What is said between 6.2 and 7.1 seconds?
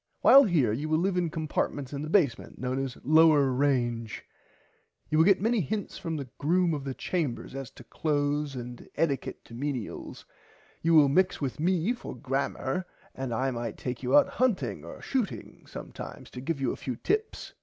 Groom of the